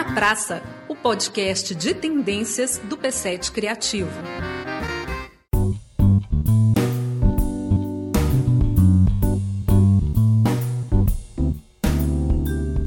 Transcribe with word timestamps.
na 0.00 0.14
Praça, 0.14 0.62
o 0.88 0.96
podcast 0.96 1.74
de 1.74 1.92
tendências 1.92 2.78
do 2.78 2.96
P7 2.96 3.52
Criativo. 3.52 4.10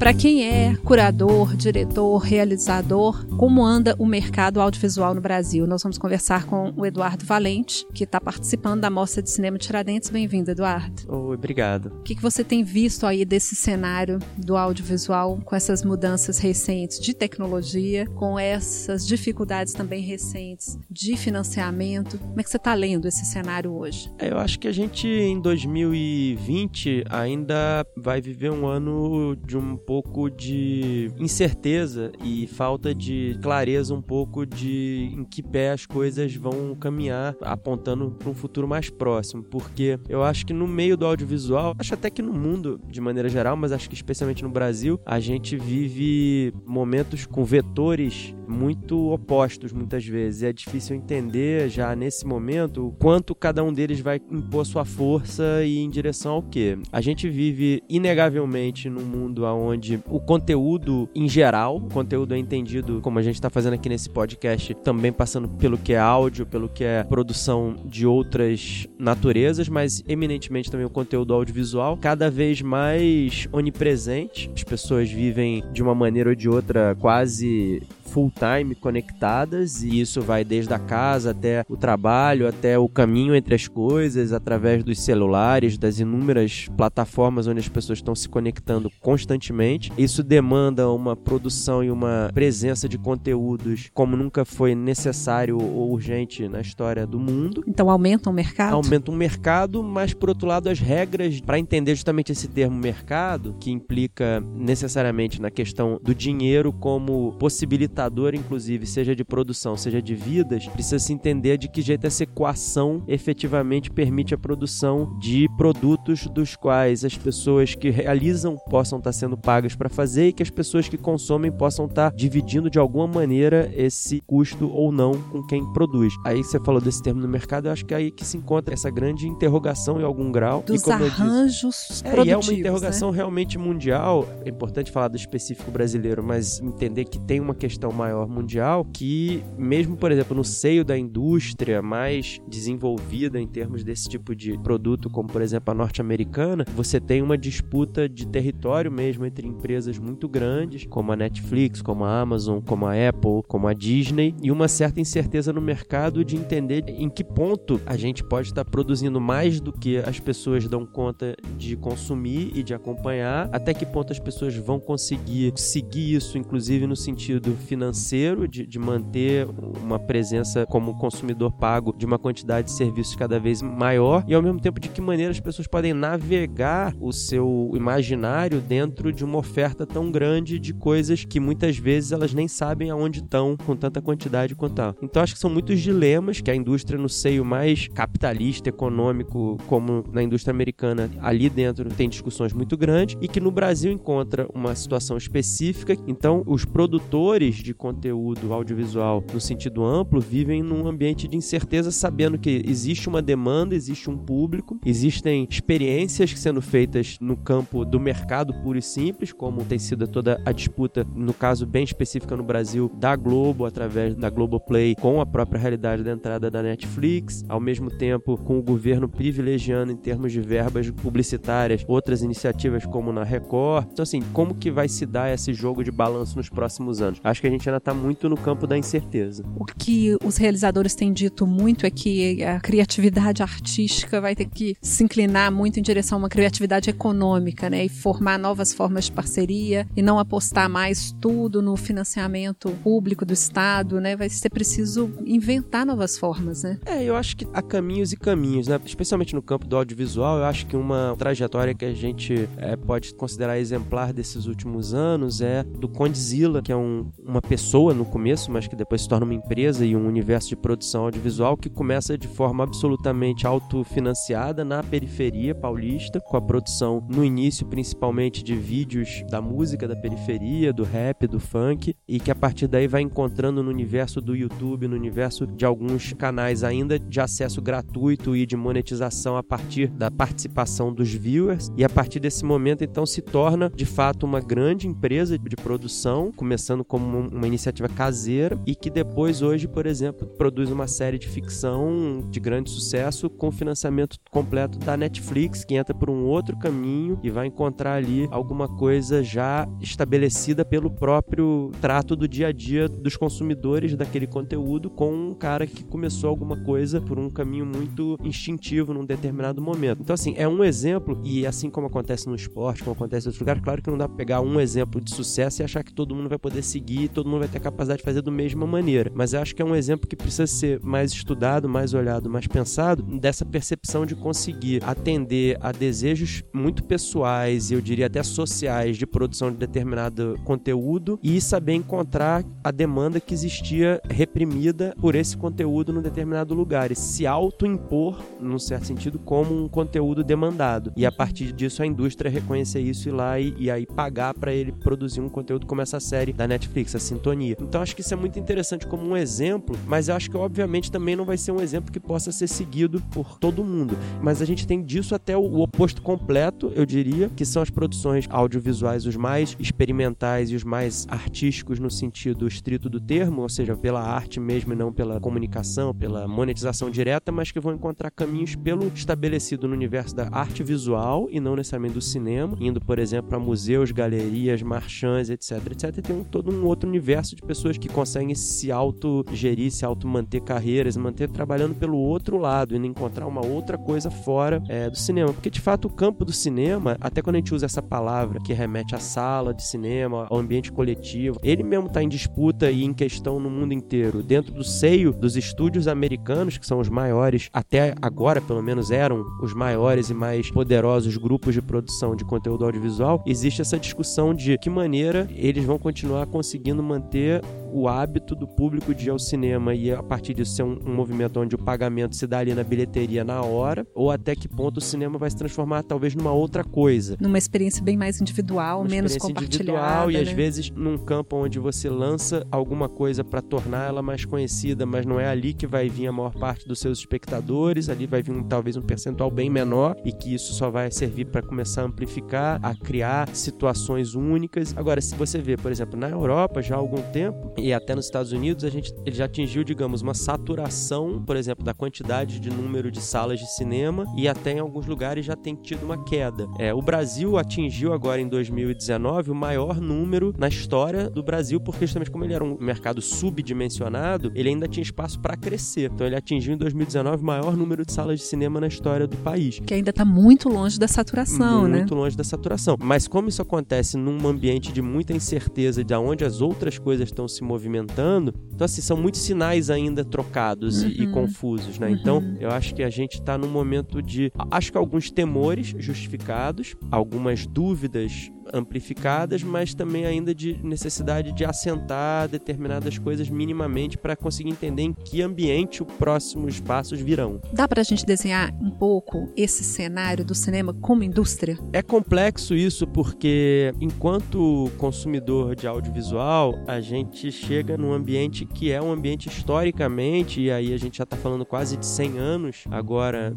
Para 0.04 0.12
quem 0.12 0.46
é 0.46 0.76
curador, 0.84 1.56
diretor, 1.56 2.18
realizador, 2.18 3.26
como 3.38 3.64
anda 3.64 3.96
o 3.98 4.04
mercado 4.04 4.60
audiovisual 4.60 5.14
no 5.14 5.20
Brasil? 5.22 5.66
Nós 5.66 5.82
vamos 5.82 5.96
conversar 5.96 6.44
com 6.44 6.74
o 6.76 6.84
Eduardo 6.84 7.24
Valente, 7.24 7.86
que 7.94 8.04
está 8.04 8.20
participando 8.20 8.82
da 8.82 8.90
Mostra 8.90 9.22
de 9.22 9.30
Cinema 9.30 9.56
Tiradentes. 9.56 10.10
Bem-vindo, 10.10 10.50
Eduardo. 10.50 11.04
Oi, 11.08 11.34
obrigado. 11.34 11.86
O 11.86 12.02
que, 12.02 12.14
que 12.14 12.20
você 12.20 12.44
tem 12.44 12.62
visto 12.62 13.06
aí 13.06 13.24
desse 13.24 13.56
cenário 13.56 14.18
do 14.36 14.58
audiovisual 14.58 15.40
com 15.42 15.56
essas 15.56 15.82
mudanças 15.82 16.38
recentes 16.38 17.00
de 17.00 17.14
tecnologia, 17.14 18.06
com 18.08 18.38
essas 18.38 19.06
dificuldades 19.06 19.72
também 19.72 20.02
recentes 20.02 20.78
de 20.90 21.16
financiamento? 21.16 22.18
Como 22.18 22.40
é 22.40 22.42
que 22.42 22.50
você 22.50 22.58
está 22.58 22.74
lendo 22.74 23.08
esse 23.08 23.24
cenário 23.24 23.72
hoje? 23.72 24.12
É, 24.18 24.30
eu 24.30 24.36
acho 24.36 24.58
que 24.58 24.68
a 24.68 24.72
gente 24.72 25.08
em 25.08 25.40
2020 25.40 27.04
ainda 27.08 27.86
vai 27.96 28.20
viver 28.20 28.50
um 28.52 28.66
ano 28.66 29.34
de 29.36 29.56
um 29.56 29.78
pouco 29.78 29.93
pouco 29.94 30.28
de 30.28 31.08
incerteza 31.20 32.10
e 32.24 32.48
falta 32.48 32.92
de 32.92 33.38
clareza 33.40 33.94
um 33.94 34.02
pouco 34.02 34.44
de 34.44 35.12
em 35.14 35.22
que 35.22 35.40
pé 35.40 35.70
as 35.70 35.86
coisas 35.86 36.34
vão 36.34 36.74
caminhar, 36.74 37.36
apontando 37.40 38.10
para 38.10 38.28
um 38.28 38.34
futuro 38.34 38.66
mais 38.66 38.90
próximo, 38.90 39.44
porque 39.44 39.96
eu 40.08 40.24
acho 40.24 40.44
que 40.46 40.52
no 40.52 40.66
meio 40.66 40.96
do 40.96 41.06
audiovisual, 41.06 41.76
acho 41.78 41.94
até 41.94 42.10
que 42.10 42.22
no 42.22 42.32
mundo 42.32 42.80
de 42.88 43.00
maneira 43.00 43.28
geral, 43.28 43.56
mas 43.56 43.70
acho 43.70 43.88
que 43.88 43.94
especialmente 43.94 44.42
no 44.42 44.48
Brasil, 44.48 44.98
a 45.06 45.20
gente 45.20 45.56
vive 45.56 46.52
momentos 46.66 47.24
com 47.24 47.44
vetores 47.44 48.34
muito 48.48 49.10
opostos 49.10 49.72
muitas 49.72 50.04
vezes. 50.04 50.42
É 50.42 50.52
difícil 50.52 50.96
entender 50.96 51.68
já 51.68 51.94
nesse 51.94 52.26
momento 52.26 52.94
quanto 52.98 53.34
cada 53.34 53.62
um 53.62 53.72
deles 53.72 54.00
vai 54.00 54.20
impor 54.30 54.66
sua 54.66 54.84
força 54.84 55.64
e 55.64 55.78
em 55.78 55.90
direção 55.90 56.34
ao 56.34 56.42
que. 56.42 56.78
A 56.92 57.00
gente 57.00 57.28
vive 57.28 57.82
inegavelmente 57.88 58.88
num 58.88 59.04
mundo 59.04 59.44
onde 59.44 59.83
onde 59.84 60.00
o 60.08 60.18
conteúdo 60.18 61.08
em 61.14 61.28
geral, 61.28 61.76
o 61.76 61.90
conteúdo 61.90 62.34
é 62.34 62.38
entendido 62.38 63.00
como 63.02 63.18
a 63.18 63.22
gente 63.22 63.34
está 63.34 63.50
fazendo 63.50 63.74
aqui 63.74 63.88
nesse 63.88 64.08
podcast, 64.08 64.72
também 64.76 65.12
passando 65.12 65.46
pelo 65.46 65.76
que 65.76 65.92
é 65.92 65.98
áudio, 65.98 66.46
pelo 66.46 66.68
que 66.70 66.82
é 66.82 67.04
produção 67.04 67.76
de 67.84 68.06
outras 68.06 68.86
naturezas, 68.98 69.68
mas 69.68 70.02
eminentemente 70.08 70.70
também 70.70 70.86
o 70.86 70.90
conteúdo 70.90 71.34
audiovisual, 71.34 71.98
cada 71.98 72.30
vez 72.30 72.62
mais 72.62 73.46
onipresente. 73.52 74.50
As 74.54 74.64
pessoas 74.64 75.10
vivem 75.10 75.62
de 75.72 75.82
uma 75.82 75.94
maneira 75.94 76.30
ou 76.30 76.34
de 76.34 76.48
outra 76.48 76.96
quase 76.98 77.82
full 78.14 78.30
time 78.30 78.76
conectadas 78.76 79.82
e 79.82 80.00
isso 80.00 80.20
vai 80.20 80.44
desde 80.44 80.72
a 80.72 80.78
casa 80.78 81.32
até 81.32 81.64
o 81.68 81.76
trabalho, 81.76 82.46
até 82.46 82.78
o 82.78 82.88
caminho 82.88 83.34
entre 83.34 83.56
as 83.56 83.66
coisas, 83.66 84.32
através 84.32 84.84
dos 84.84 85.00
celulares, 85.00 85.76
das 85.76 85.98
inúmeras 85.98 86.68
plataformas 86.76 87.48
onde 87.48 87.58
as 87.58 87.68
pessoas 87.68 87.98
estão 87.98 88.14
se 88.14 88.28
conectando 88.28 88.88
constantemente. 89.00 89.73
Isso 89.96 90.22
demanda 90.22 90.88
uma 90.90 91.16
produção 91.16 91.82
e 91.82 91.90
uma 91.90 92.30
presença 92.32 92.88
de 92.88 92.98
conteúdos 92.98 93.90
como 93.92 94.16
nunca 94.16 94.44
foi 94.44 94.74
necessário 94.74 95.58
ou 95.58 95.92
urgente 95.92 96.48
na 96.48 96.60
história 96.60 97.06
do 97.06 97.18
mundo. 97.18 97.62
Então 97.66 97.90
aumenta 97.90 98.30
o 98.30 98.32
mercado? 98.32 98.74
Aumenta 98.74 99.10
o 99.10 99.14
mercado, 99.14 99.82
mas 99.82 100.12
por 100.14 100.28
outro 100.28 100.46
lado 100.46 100.68
as 100.68 100.78
regras 100.78 101.40
para 101.40 101.58
entender 101.58 101.94
justamente 101.94 102.32
esse 102.32 102.48
termo 102.48 102.76
mercado, 102.76 103.56
que 103.60 103.70
implica 103.70 104.40
necessariamente 104.54 105.40
na 105.40 105.50
questão 105.50 106.00
do 106.02 106.14
dinheiro 106.14 106.72
como 106.72 107.32
possibilitador 107.38 108.34
inclusive, 108.34 108.86
seja 108.86 109.14
de 109.14 109.24
produção, 109.24 109.76
seja 109.76 110.00
de 110.00 110.14
vidas, 110.14 110.66
precisa 110.68 110.98
se 110.98 111.12
entender 111.12 111.58
de 111.58 111.68
que 111.68 111.82
jeito 111.82 112.06
essa 112.06 112.22
equação 112.22 113.02
efetivamente 113.06 113.90
permite 113.90 114.34
a 114.34 114.38
produção 114.38 115.16
de 115.18 115.48
produtos 115.56 116.26
dos 116.26 116.56
quais 116.56 117.04
as 117.04 117.16
pessoas 117.16 117.74
que 117.74 117.90
realizam 117.90 118.56
possam 118.68 118.98
estar 118.98 119.12
sendo 119.12 119.36
pagas 119.36 119.63
para 119.72 119.88
fazer 119.88 120.28
e 120.28 120.32
que 120.32 120.42
as 120.42 120.50
pessoas 120.50 120.88
que 120.88 120.98
consomem 120.98 121.52
possam 121.52 121.86
estar 121.86 122.12
dividindo 122.12 122.68
de 122.68 122.78
alguma 122.78 123.06
maneira 123.06 123.70
esse 123.76 124.20
custo 124.26 124.68
ou 124.68 124.90
não 124.90 125.14
com 125.14 125.46
quem 125.46 125.64
produz. 125.72 126.12
Aí 126.24 126.42
você 126.42 126.58
falou 126.58 126.80
desse 126.80 127.00
termo 127.00 127.20
no 127.20 127.28
mercado, 127.28 127.68
eu 127.68 127.72
acho 127.72 127.84
que 127.84 127.94
é 127.94 127.98
aí 127.98 128.10
que 128.10 128.24
se 128.24 128.36
encontra 128.36 128.74
essa 128.74 128.90
grande 128.90 129.28
interrogação 129.28 130.00
em 130.00 130.04
algum 130.04 130.32
grau. 130.32 130.64
Dos 130.66 130.88
arranjos 130.88 131.86
disse, 131.88 132.06
é, 132.06 132.24
e 132.24 132.30
é 132.30 132.36
uma 132.36 132.52
interrogação 132.52 133.10
né? 133.12 133.16
realmente 133.16 133.56
mundial. 133.56 134.26
É 134.44 134.48
importante 134.48 134.90
falar 134.90 135.08
do 135.08 135.16
específico 135.16 135.70
brasileiro, 135.70 136.24
mas 136.24 136.60
entender 136.60 137.04
que 137.04 137.20
tem 137.20 137.38
uma 137.38 137.54
questão 137.54 137.92
maior 137.92 138.26
mundial 138.28 138.84
que, 138.84 139.44
mesmo, 139.56 139.96
por 139.96 140.10
exemplo, 140.10 140.36
no 140.36 140.44
seio 140.44 140.84
da 140.84 140.98
indústria 140.98 141.80
mais 141.80 142.40
desenvolvida 142.48 143.40
em 143.40 143.46
termos 143.46 143.84
desse 143.84 144.08
tipo 144.08 144.34
de 144.34 144.58
produto, 144.58 145.10
como 145.10 145.28
por 145.28 145.42
exemplo 145.42 145.70
a 145.70 145.74
norte-americana, 145.74 146.64
você 146.74 146.98
tem 146.98 147.22
uma 147.22 147.36
disputa 147.36 148.08
de 148.08 148.26
território 148.26 148.90
mesmo 148.90 149.24
entre 149.24 149.43
empresas 149.46 149.98
muito 149.98 150.28
grandes, 150.28 150.86
como 150.86 151.12
a 151.12 151.16
Netflix, 151.16 151.82
como 151.82 152.04
a 152.04 152.20
Amazon, 152.20 152.60
como 152.60 152.86
a 152.86 152.92
Apple, 152.92 153.42
como 153.46 153.68
a 153.68 153.72
Disney, 153.72 154.34
e 154.42 154.50
uma 154.50 154.68
certa 154.68 155.00
incerteza 155.00 155.52
no 155.52 155.60
mercado 155.60 156.24
de 156.24 156.36
entender 156.36 156.84
em 156.88 157.08
que 157.08 157.24
ponto 157.24 157.80
a 157.86 157.96
gente 157.96 158.22
pode 158.24 158.48
estar 158.48 158.64
produzindo 158.64 159.20
mais 159.20 159.60
do 159.60 159.72
que 159.72 159.98
as 159.98 160.18
pessoas 160.18 160.66
dão 160.68 160.86
conta 160.86 161.36
de 161.56 161.76
consumir 161.76 162.52
e 162.54 162.62
de 162.62 162.74
acompanhar, 162.74 163.48
até 163.52 163.74
que 163.74 163.86
ponto 163.86 164.12
as 164.12 164.18
pessoas 164.18 164.54
vão 164.56 164.78
conseguir 164.80 165.52
seguir 165.56 166.14
isso, 166.14 166.38
inclusive 166.38 166.86
no 166.86 166.96
sentido 166.96 167.52
financeiro 167.54 168.48
de, 168.48 168.66
de 168.66 168.78
manter 168.78 169.46
uma 169.82 169.98
presença 169.98 170.66
como 170.66 170.98
consumidor 170.98 171.52
pago 171.52 171.94
de 171.96 172.06
uma 172.06 172.18
quantidade 172.18 172.66
de 172.68 172.72
serviços 172.72 173.14
cada 173.14 173.38
vez 173.38 173.62
maior 173.62 174.24
e 174.26 174.34
ao 174.34 174.42
mesmo 174.42 174.60
tempo 174.60 174.80
de 174.80 174.88
que 174.88 175.00
maneira 175.00 175.30
as 175.30 175.40
pessoas 175.40 175.66
podem 175.66 175.92
navegar 175.92 176.94
o 177.00 177.12
seu 177.12 177.70
imaginário 177.74 178.60
dentro 178.60 179.12
de 179.12 179.24
uma 179.24 179.33
oferta 179.38 179.86
tão 179.86 180.10
grande 180.10 180.58
de 180.58 180.74
coisas 180.74 181.24
que 181.24 181.40
muitas 181.40 181.78
vezes 181.78 182.12
elas 182.12 182.34
nem 182.34 182.48
sabem 182.48 182.90
aonde 182.90 183.20
estão 183.20 183.56
com 183.56 183.74
tanta 183.74 184.02
quantidade 184.02 184.54
quanto 184.54 184.74
tal. 184.74 184.94
Então 185.02 185.22
acho 185.22 185.34
que 185.34 185.40
são 185.40 185.48
muitos 185.48 185.80
dilemas 185.80 186.40
que 186.40 186.50
a 186.50 186.54
indústria 186.54 186.98
no 186.98 187.08
seio 187.08 187.44
mais 187.44 187.88
capitalista, 187.88 188.68
econômico, 188.68 189.56
como 189.66 190.04
na 190.12 190.22
indústria 190.22 190.52
americana, 190.52 191.10
ali 191.20 191.48
dentro 191.48 191.88
tem 191.90 192.08
discussões 192.08 192.52
muito 192.52 192.76
grandes 192.76 193.16
e 193.20 193.28
que 193.28 193.40
no 193.40 193.50
Brasil 193.50 193.92
encontra 193.92 194.48
uma 194.52 194.74
situação 194.74 195.16
específica. 195.16 195.96
Então 196.06 196.42
os 196.46 196.64
produtores 196.64 197.56
de 197.56 197.72
conteúdo 197.72 198.52
audiovisual 198.52 199.22
no 199.32 199.40
sentido 199.40 199.84
amplo 199.84 200.20
vivem 200.20 200.62
num 200.62 200.86
ambiente 200.86 201.28
de 201.28 201.36
incerteza, 201.36 201.90
sabendo 201.90 202.38
que 202.38 202.62
existe 202.66 203.08
uma 203.08 203.22
demanda, 203.22 203.74
existe 203.74 204.10
um 204.10 204.16
público, 204.16 204.78
existem 204.84 205.46
experiências 205.48 206.30
sendo 206.38 206.60
feitas 206.60 207.16
no 207.20 207.36
campo 207.36 207.84
do 207.84 208.00
mercado 208.00 208.52
puro 208.62 208.78
e 208.78 208.82
simples, 208.82 209.23
como 209.32 209.64
tem 209.64 209.78
sido 209.78 210.06
toda 210.06 210.40
a 210.44 210.52
disputa, 210.52 211.06
no 211.14 211.32
caso 211.32 211.66
bem 211.66 211.84
específica 211.84 212.36
no 212.36 212.42
Brasil, 212.42 212.90
da 212.94 213.16
Globo, 213.16 213.64
através 213.64 214.14
da 214.14 214.30
Globoplay, 214.30 214.94
com 214.94 215.20
a 215.20 215.26
própria 215.26 215.60
realidade 215.60 216.02
da 216.02 216.12
entrada 216.12 216.50
da 216.50 216.62
Netflix, 216.62 217.44
ao 217.48 217.60
mesmo 217.60 217.90
tempo 217.90 218.36
com 218.38 218.58
o 218.58 218.62
governo 218.62 219.08
privilegiando 219.08 219.92
em 219.92 219.96
termos 219.96 220.32
de 220.32 220.40
verbas 220.40 220.90
publicitárias 220.90 221.84
outras 221.88 222.22
iniciativas 222.22 222.84
como 222.86 223.12
na 223.12 223.24
Record. 223.24 223.88
Então, 223.92 224.02
assim, 224.02 224.22
como 224.32 224.54
que 224.54 224.70
vai 224.70 224.88
se 224.88 225.06
dar 225.06 225.32
esse 225.32 225.52
jogo 225.52 225.82
de 225.82 225.90
balanço 225.90 226.36
nos 226.36 226.48
próximos 226.48 227.00
anos? 227.00 227.20
Acho 227.22 227.40
que 227.40 227.46
a 227.46 227.50
gente 227.50 227.68
ainda 227.68 227.78
está 227.78 227.94
muito 227.94 228.28
no 228.28 228.36
campo 228.36 228.66
da 228.66 228.76
incerteza. 228.76 229.44
O 229.56 229.64
que 229.64 230.16
os 230.24 230.36
realizadores 230.36 230.94
têm 230.94 231.12
dito 231.12 231.46
muito 231.46 231.86
é 231.86 231.90
que 231.90 232.42
a 232.42 232.60
criatividade 232.60 233.42
artística 233.42 234.20
vai 234.20 234.34
ter 234.34 234.46
que 234.46 234.76
se 234.80 235.04
inclinar 235.04 235.50
muito 235.52 235.78
em 235.78 235.82
direção 235.82 236.18
a 236.18 236.22
uma 236.22 236.28
criatividade 236.28 236.90
econômica, 236.90 237.70
né? 237.70 237.84
E 237.84 237.88
formar 237.88 238.38
novas 238.38 238.72
formas 238.72 239.08
parceria 239.14 239.86
e 239.96 240.02
não 240.02 240.18
apostar 240.18 240.68
mais 240.68 241.12
tudo 241.20 241.62
no 241.62 241.76
financiamento 241.76 242.70
público 242.82 243.24
do 243.24 243.32
Estado, 243.32 244.00
né? 244.00 244.16
Vai 244.16 244.28
ser 244.28 244.50
preciso 244.50 245.10
inventar 245.24 245.86
novas 245.86 246.18
formas, 246.18 246.62
né? 246.62 246.78
É, 246.84 247.02
eu 247.02 247.16
acho 247.16 247.36
que 247.36 247.46
há 247.52 247.62
caminhos 247.62 248.12
e 248.12 248.16
caminhos, 248.16 248.66
né? 248.66 248.80
Especialmente 248.84 249.34
no 249.34 249.42
campo 249.42 249.66
do 249.66 249.76
audiovisual, 249.76 250.38
eu 250.38 250.44
acho 250.44 250.66
que 250.66 250.76
uma 250.76 251.14
trajetória 251.18 251.74
que 251.74 251.84
a 251.84 251.94
gente 251.94 252.48
é, 252.56 252.76
pode 252.76 253.14
considerar 253.14 253.58
exemplar 253.58 254.12
desses 254.12 254.46
últimos 254.46 254.92
anos 254.92 255.40
é 255.40 255.62
do 255.62 255.88
Condzilla, 255.88 256.60
que 256.60 256.72
é 256.72 256.76
um, 256.76 257.10
uma 257.24 257.40
pessoa 257.40 257.94
no 257.94 258.04
começo, 258.04 258.50
mas 258.50 258.66
que 258.66 258.76
depois 258.76 259.02
se 259.02 259.08
torna 259.08 259.24
uma 259.24 259.34
empresa 259.34 259.84
e 259.84 259.94
um 259.94 260.06
universo 260.06 260.48
de 260.48 260.56
produção 260.56 261.04
audiovisual 261.04 261.56
que 261.56 261.70
começa 261.70 262.18
de 262.18 262.28
forma 262.28 262.64
absolutamente 262.64 263.46
autofinanciada 263.46 264.64
na 264.64 264.82
periferia 264.82 265.54
paulista, 265.54 266.20
com 266.20 266.36
a 266.36 266.42
produção 266.42 267.06
no 267.08 267.24
início 267.24 267.66
principalmente 267.66 268.42
de 268.42 268.54
vídeos 268.54 269.03
da 269.30 269.40
música 269.40 269.86
da 269.86 269.96
periferia, 269.96 270.72
do 270.72 270.84
rap, 270.84 271.26
do 271.26 271.40
funk, 271.40 271.94
e 272.08 272.20
que 272.20 272.30
a 272.30 272.34
partir 272.34 272.66
daí 272.66 272.86
vai 272.86 273.02
encontrando 273.02 273.62
no 273.62 273.70
universo 273.70 274.20
do 274.20 274.34
YouTube, 274.34 274.88
no 274.88 274.96
universo 274.96 275.46
de 275.46 275.64
alguns 275.64 276.12
canais 276.12 276.64
ainda 276.64 276.98
de 276.98 277.20
acesso 277.20 277.60
gratuito 277.60 278.36
e 278.36 278.46
de 278.46 278.56
monetização 278.56 279.36
a 279.36 279.42
partir 279.42 279.88
da 279.88 280.10
participação 280.10 280.92
dos 280.92 281.12
viewers, 281.12 281.70
e 281.76 281.84
a 281.84 281.88
partir 281.88 282.20
desse 282.20 282.44
momento 282.44 282.84
então 282.84 283.04
se 283.04 283.20
torna 283.20 283.70
de 283.70 283.86
fato 283.86 284.24
uma 284.24 284.40
grande 284.40 284.86
empresa 284.86 285.38
de 285.38 285.56
produção, 285.56 286.32
começando 286.32 286.84
como 286.84 287.18
uma 287.28 287.46
iniciativa 287.46 287.88
caseira 287.88 288.58
e 288.66 288.74
que 288.74 288.90
depois 288.90 289.42
hoje, 289.42 289.66
por 289.68 289.86
exemplo, 289.86 290.26
produz 290.26 290.70
uma 290.70 290.86
série 290.86 291.18
de 291.18 291.28
ficção 291.28 292.24
de 292.30 292.40
grande 292.40 292.70
sucesso 292.70 293.28
com 293.28 293.50
financiamento 293.50 294.16
completo 294.30 294.78
da 294.78 294.96
Netflix, 294.96 295.64
que 295.64 295.74
entra 295.74 295.94
por 295.94 296.10
um 296.10 296.24
outro 296.24 296.56
caminho 296.56 297.18
e 297.22 297.30
vai 297.30 297.46
encontrar 297.46 297.94
ali 297.94 298.28
alguma 298.30 298.68
coisa 298.68 298.93
já 299.02 299.68
estabelecida 299.80 300.64
pelo 300.64 300.90
próprio 300.90 301.70
trato 301.80 302.14
do 302.14 302.28
dia 302.28 302.48
a 302.48 302.52
dia 302.52 302.88
dos 302.88 303.16
consumidores 303.16 303.96
daquele 303.96 304.26
conteúdo 304.26 304.88
com 304.88 305.12
um 305.12 305.34
cara 305.34 305.66
que 305.66 305.84
começou 305.84 306.30
alguma 306.30 306.56
coisa 306.56 307.00
por 307.00 307.18
um 307.18 307.28
caminho 307.28 307.66
muito 307.66 308.16
instintivo 308.22 308.94
num 308.94 309.04
determinado 309.04 309.60
momento. 309.60 310.00
Então, 310.00 310.14
assim, 310.14 310.34
é 310.36 310.46
um 310.46 310.62
exemplo, 310.62 311.20
e 311.24 311.46
assim 311.46 311.68
como 311.68 311.86
acontece 311.86 312.28
no 312.28 312.34
esporte, 312.34 312.82
como 312.82 312.94
acontece 312.94 313.26
em 313.26 313.28
outros 313.28 313.40
lugares, 313.40 313.62
claro 313.62 313.82
que 313.82 313.90
não 313.90 313.98
dá 313.98 314.08
pra 314.08 314.16
pegar 314.16 314.40
um 314.40 314.60
exemplo 314.60 315.00
de 315.00 315.14
sucesso 315.14 315.62
e 315.62 315.64
achar 315.64 315.82
que 315.82 315.92
todo 315.92 316.14
mundo 316.14 316.28
vai 316.28 316.38
poder 316.38 316.62
seguir, 316.62 317.08
todo 317.08 317.28
mundo 317.28 317.40
vai 317.40 317.48
ter 317.48 317.60
capacidade 317.60 317.98
de 317.98 318.04
fazer 318.04 318.22
da 318.22 318.30
mesma 318.30 318.66
maneira. 318.66 319.10
Mas 319.14 319.32
eu 319.32 319.40
acho 319.40 319.54
que 319.54 319.62
é 319.62 319.64
um 319.64 319.74
exemplo 319.74 320.08
que 320.08 320.16
precisa 320.16 320.46
ser 320.46 320.80
mais 320.80 321.12
estudado, 321.12 321.68
mais 321.68 321.94
olhado, 321.94 322.30
mais 322.30 322.46
pensado, 322.46 323.02
dessa 323.02 323.44
percepção 323.44 324.06
de 324.06 324.14
conseguir 324.14 324.82
atender 324.84 325.58
a 325.60 325.72
desejos 325.72 326.42
muito 326.52 326.84
pessoais 326.84 327.64
eu 327.70 327.80
diria 327.80 328.06
até 328.06 328.22
sociais 328.22 328.83
de 328.92 329.06
produção 329.06 329.50
de 329.50 329.56
determinado 329.56 330.38
conteúdo 330.44 331.18
e 331.22 331.40
saber 331.40 331.74
encontrar 331.74 332.44
a 332.62 332.70
demanda 332.70 333.20
que 333.20 333.34
existia 333.34 334.00
reprimida 334.08 334.94
por 335.00 335.14
esse 335.14 335.36
conteúdo 335.36 335.92
num 335.92 336.02
determinado 336.02 336.54
lugar 336.54 336.92
e 336.92 336.94
se 336.94 337.26
autoimpor, 337.26 338.20
num 338.40 338.58
certo 338.58 338.86
sentido, 338.86 339.18
como 339.18 339.64
um 339.64 339.68
conteúdo 339.68 340.22
demandado. 340.22 340.92
E 340.96 341.06
a 341.06 341.12
partir 341.12 341.52
disso 341.52 341.82
a 341.82 341.86
indústria 341.86 342.30
reconhecer 342.30 342.80
isso 342.80 343.08
e 343.08 343.12
lá 343.12 343.40
e, 343.40 343.54
e 343.58 343.70
aí 343.70 343.86
pagar 343.86 344.34
para 344.34 344.52
ele 344.52 344.72
produzir 344.72 345.20
um 345.20 345.28
conteúdo 345.28 345.66
como 345.66 345.80
essa 345.80 346.00
série 346.00 346.32
da 346.32 346.46
Netflix, 346.46 346.94
a 346.94 346.98
Sintonia. 346.98 347.56
Então 347.60 347.80
acho 347.80 347.94
que 347.94 348.02
isso 348.02 348.12
é 348.12 348.16
muito 348.16 348.38
interessante 348.38 348.86
como 348.86 349.04
um 349.04 349.16
exemplo, 349.16 349.76
mas 349.86 350.08
eu 350.08 350.16
acho 350.16 350.30
que 350.30 350.36
obviamente 350.36 350.90
também 350.90 351.16
não 351.16 351.24
vai 351.24 351.36
ser 351.36 351.52
um 351.52 351.60
exemplo 351.60 351.92
que 351.92 352.00
possa 352.00 352.30
ser 352.32 352.48
seguido 352.48 353.00
por 353.12 353.38
todo 353.38 353.64
mundo. 353.64 353.96
Mas 354.20 354.42
a 354.42 354.44
gente 354.44 354.66
tem 354.66 354.82
disso 354.82 355.14
até 355.14 355.36
o 355.36 355.60
oposto 355.60 356.02
completo, 356.02 356.72
eu 356.74 356.84
diria, 356.84 357.30
que 357.34 357.44
são 357.44 357.62
as 357.62 357.70
produções 357.70 358.26
audiovisuais 358.30 358.73
os 358.82 359.16
mais 359.16 359.56
experimentais 359.58 360.50
e 360.50 360.54
os 360.54 360.64
mais 360.64 361.06
artísticos 361.08 361.78
no 361.78 361.90
sentido 361.90 362.46
estrito 362.46 362.88
do 362.88 363.00
termo, 363.00 363.42
ou 363.42 363.48
seja, 363.48 363.76
pela 363.76 364.00
arte 364.00 364.40
mesmo 364.40 364.72
e 364.72 364.76
não 364.76 364.92
pela 364.92 365.20
comunicação, 365.20 365.94
pela 365.94 366.26
monetização 366.26 366.90
direta, 366.90 367.32
mas 367.32 367.50
que 367.50 367.60
vão 367.60 367.74
encontrar 367.74 368.10
caminhos 368.10 368.54
pelo 368.54 368.86
estabelecido 368.88 369.68
no 369.68 369.74
universo 369.74 370.14
da 370.14 370.28
arte 370.30 370.62
visual 370.62 371.28
e 371.30 371.40
não 371.40 371.56
necessariamente 371.56 371.94
do 371.94 372.00
cinema, 372.00 372.56
indo, 372.60 372.80
por 372.80 372.98
exemplo, 372.98 373.34
a 373.36 373.38
museus, 373.38 373.90
galerias, 373.90 374.62
marchands, 374.62 375.30
etc, 375.30 375.72
etc, 375.72 375.98
e 375.98 376.02
tem 376.02 376.16
um, 376.16 376.24
todo 376.24 376.50
um 376.50 376.64
outro 376.64 376.88
universo 376.88 377.34
de 377.34 377.42
pessoas 377.42 377.76
que 377.76 377.88
conseguem 377.88 378.34
se 378.34 378.70
auto-gerir, 378.70 379.70
se 379.70 379.84
auto-manter 379.84 380.42
carreiras, 380.42 380.96
manter 380.96 381.28
trabalhando 381.30 381.74
pelo 381.74 381.98
outro 381.98 382.38
lado 382.38 382.74
e 382.74 382.78
encontrar 382.86 383.26
uma 383.26 383.44
outra 383.44 383.76
coisa 383.76 384.10
fora 384.10 384.62
é, 384.68 384.88
do 384.88 384.96
cinema. 384.96 385.32
Porque, 385.32 385.50
de 385.50 385.60
fato, 385.60 385.86
o 385.86 385.90
campo 385.90 386.24
do 386.24 386.32
cinema, 386.32 386.96
até 387.00 387.22
quando 387.22 387.36
a 387.36 387.38
gente 387.38 387.54
usa 387.54 387.66
essa 387.66 387.82
palavra 387.82 388.40
remete 388.54 388.94
à 388.94 388.98
sala 388.98 389.52
de 389.52 389.62
cinema, 389.62 390.26
ao 390.30 390.38
ambiente 390.38 390.72
coletivo, 390.72 391.38
ele 391.42 391.62
mesmo 391.62 391.88
está 391.88 392.02
em 392.02 392.08
disputa 392.08 392.70
e 392.70 392.84
em 392.84 392.92
questão 392.92 393.38
no 393.38 393.50
mundo 393.50 393.74
inteiro. 393.74 394.22
Dentro 394.22 394.52
do 394.52 394.64
seio 394.64 395.12
dos 395.12 395.36
estúdios 395.36 395.88
americanos, 395.88 396.56
que 396.56 396.66
são 396.66 396.78
os 396.78 396.88
maiores, 396.88 397.48
até 397.52 397.94
agora 398.00 398.40
pelo 398.40 398.62
menos 398.62 398.90
eram 398.90 399.24
os 399.42 399.54
maiores 399.54 400.10
e 400.10 400.14
mais 400.14 400.50
poderosos 400.50 401.16
grupos 401.16 401.54
de 401.54 401.62
produção 401.62 402.16
de 402.16 402.24
conteúdo 402.24 402.64
audiovisual, 402.64 403.22
existe 403.26 403.60
essa 403.60 403.78
discussão 403.78 404.34
de 404.34 404.56
que 404.58 404.70
maneira 404.70 405.28
eles 405.34 405.64
vão 405.64 405.78
continuar 405.78 406.26
conseguindo 406.26 406.82
manter 406.82 407.42
o 407.74 407.88
hábito 407.88 408.36
do 408.36 408.46
público 408.46 408.94
de 408.94 409.08
ir 409.08 409.10
ao 409.10 409.18
cinema 409.18 409.74
e 409.74 409.90
a 409.90 410.00
partir 410.00 410.32
disso 410.32 410.54
ser 410.54 410.62
um, 410.62 410.78
um, 410.86 410.94
movimento 410.94 411.40
onde 411.40 411.56
o 411.56 411.58
pagamento 411.58 412.14
se 412.14 412.24
dá 412.24 412.38
ali 412.38 412.54
na 412.54 412.62
bilheteria 412.62 413.24
na 413.24 413.42
hora, 413.42 413.84
ou 413.92 414.12
até 414.12 414.36
que 414.36 414.46
ponto 414.48 414.78
o 414.78 414.80
cinema 414.80 415.18
vai 415.18 415.28
se 415.28 415.36
transformar 415.36 415.82
talvez 415.82 416.14
numa 416.14 416.30
outra 416.30 416.62
coisa. 416.62 417.16
Numa 417.20 417.36
experiência 417.36 417.82
bem 417.82 417.96
mais 417.96 418.20
individual, 418.20 418.82
uma 418.82 418.88
menos 418.88 419.16
compartilhada. 419.16 419.54
Individual, 419.56 420.06
né? 420.06 420.12
E 420.12 420.16
às 420.18 420.30
vezes 420.30 420.70
num 420.70 420.96
campo 420.96 421.36
onde 421.36 421.58
você 421.58 421.90
lança 421.90 422.46
alguma 422.48 422.88
coisa 422.88 423.24
para 423.24 423.42
tornar 423.42 423.88
ela 423.88 424.02
mais 424.02 424.24
conhecida, 424.24 424.86
mas 424.86 425.04
não 425.04 425.18
é 425.18 425.26
ali 425.26 425.52
que 425.52 425.66
vai 425.66 425.88
vir 425.88 426.06
a 426.06 426.12
maior 426.12 426.32
parte 426.32 426.68
dos 426.68 426.78
seus 426.78 427.00
espectadores, 427.00 427.88
ali 427.88 428.06
vai 428.06 428.22
vir 428.22 428.30
um, 428.30 428.44
talvez 428.44 428.76
um 428.76 428.82
percentual 428.82 429.32
bem 429.32 429.50
menor 429.50 429.96
e 430.04 430.12
que 430.12 430.32
isso 430.32 430.54
só 430.54 430.70
vai 430.70 430.92
servir 430.92 431.24
para 431.24 431.42
começar 431.42 431.82
a 431.82 431.86
amplificar, 431.86 432.60
a 432.62 432.72
criar 432.72 433.28
situações 433.34 434.14
únicas. 434.14 434.72
Agora, 434.76 435.00
se 435.00 435.16
você 435.16 435.40
vê, 435.40 435.56
por 435.56 435.72
exemplo, 435.72 435.98
na 435.98 436.08
Europa 436.08 436.62
já 436.62 436.76
há 436.76 436.78
algum 436.78 437.02
tempo, 437.10 437.52
e 437.64 437.72
até 437.72 437.94
nos 437.94 438.04
Estados 438.04 438.30
Unidos 438.30 438.62
a 438.62 438.68
gente 438.68 438.92
ele 439.06 439.16
já 439.16 439.24
atingiu, 439.24 439.64
digamos, 439.64 440.02
uma 440.02 440.12
saturação, 440.12 441.22
por 441.24 441.34
exemplo, 441.34 441.64
da 441.64 441.72
quantidade 441.72 442.38
de 442.38 442.50
número 442.50 442.90
de 442.90 443.00
salas 443.00 443.40
de 443.40 443.50
cinema 443.56 444.04
e 444.14 444.28
até 444.28 444.52
em 444.52 444.58
alguns 444.58 444.84
lugares 444.86 445.24
já 445.24 445.34
tem 445.34 445.54
tido 445.54 445.82
uma 445.82 446.04
queda. 446.04 446.46
É, 446.58 446.74
o 446.74 446.82
Brasil 446.82 447.38
atingiu 447.38 447.94
agora 447.94 448.20
em 448.20 448.28
2019 448.28 449.30
o 449.30 449.34
maior 449.34 449.80
número 449.80 450.34
na 450.36 450.46
história 450.46 451.08
do 451.08 451.22
Brasil, 451.22 451.58
porque 451.58 451.86
justamente 451.86 452.10
como 452.10 452.22
ele 452.26 452.34
era 452.34 452.44
um 452.44 452.58
mercado 452.60 453.00
subdimensionado, 453.00 454.30
ele 454.34 454.50
ainda 454.50 454.68
tinha 454.68 454.82
espaço 454.82 455.18
para 455.18 455.34
crescer. 455.34 455.90
Então 455.90 456.06
ele 456.06 456.16
atingiu 456.16 456.52
em 456.52 456.58
2019 456.58 457.22
o 457.22 457.26
maior 457.26 457.56
número 457.56 457.86
de 457.86 457.92
salas 457.92 458.20
de 458.20 458.26
cinema 458.26 458.60
na 458.60 458.66
história 458.66 459.06
do 459.06 459.16
país. 459.16 459.58
Que 459.64 459.72
ainda 459.72 459.88
está 459.88 460.04
muito 460.04 460.50
longe 460.50 460.78
da 460.78 460.86
saturação, 460.86 461.60
muito 461.60 461.72
né? 461.72 461.78
Muito 461.78 461.94
longe 461.94 462.14
da 462.14 462.24
saturação. 462.24 462.76
Mas 462.78 463.08
como 463.08 463.30
isso 463.30 463.40
acontece 463.40 463.96
num 463.96 464.28
ambiente 464.28 464.70
de 464.70 464.82
muita 464.82 465.14
incerteza 465.14 465.82
de 465.82 465.94
onde 465.94 466.26
as 466.26 466.42
outras 466.42 466.78
coisas 466.78 467.08
estão 467.08 467.26
se 467.26 467.42
movimentando. 467.54 468.34
Então, 468.52 468.64
assim, 468.64 468.82
são 468.82 468.96
muitos 468.96 469.20
sinais 469.20 469.70
ainda 469.70 470.04
trocados 470.04 470.82
uhum. 470.82 470.88
e, 470.88 471.02
e, 471.02 471.06
confusos, 471.08 471.78
né? 471.78 471.90
Então, 471.90 472.18
uhum. 472.18 472.32
Então, 472.32 472.42
eu 472.42 472.50
acho 472.50 472.74
que 472.74 472.82
a 472.82 472.90
gente 472.90 473.14
está 473.14 473.38
num 473.38 473.48
momento 473.48 474.02
de. 474.02 474.32
Acho 474.50 474.72
que 474.72 474.78
alguns 474.78 475.10
temores 475.10 475.74
justificados, 475.78 476.76
algumas 476.90 477.46
dúvidas 477.46 478.30
amplificadas, 478.52 479.42
mas 479.42 479.74
também 479.74 480.06
ainda 480.06 480.34
de 480.34 480.58
necessidade 480.62 481.32
de 481.32 481.44
assentar 481.44 482.28
determinadas 482.28 482.98
coisas 482.98 483.28
minimamente 483.28 483.96
para 483.96 484.16
conseguir 484.16 484.50
entender 484.50 484.82
em 484.82 484.92
que 484.92 485.22
ambiente 485.22 485.82
os 485.82 485.92
próximos 485.94 486.60
passos 486.60 487.00
virão. 487.00 487.40
Dá 487.52 487.66
para 487.66 487.80
a 487.80 487.84
gente 487.84 488.04
desenhar 488.04 488.52
um 488.60 488.70
pouco 488.70 489.32
esse 489.36 489.64
cenário 489.64 490.24
do 490.24 490.34
cinema 490.34 490.72
como 490.74 491.02
indústria? 491.02 491.58
É 491.72 491.82
complexo 491.82 492.54
isso 492.54 492.86
porque 492.86 493.72
enquanto 493.80 494.70
consumidor 494.78 495.54
de 495.54 495.66
audiovisual, 495.66 496.54
a 496.66 496.80
gente 496.80 497.30
chega 497.30 497.76
num 497.76 497.92
ambiente 497.92 498.44
que 498.44 498.70
é 498.70 498.80
um 498.80 498.92
ambiente 498.92 499.28
historicamente, 499.28 500.40
e 500.40 500.50
aí 500.50 500.72
a 500.72 500.76
gente 500.76 500.98
já 500.98 501.04
está 501.04 501.16
falando 501.16 501.44
quase 501.44 501.76
de 501.76 501.86
100 501.86 502.18
anos, 502.18 502.64
agora 502.70 503.34